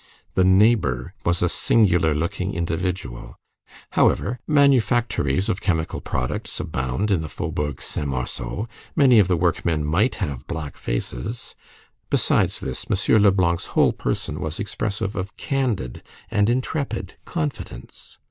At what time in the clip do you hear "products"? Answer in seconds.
6.01-6.59